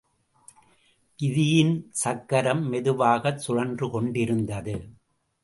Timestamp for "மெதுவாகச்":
2.69-3.39